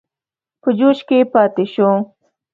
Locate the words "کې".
1.07-1.17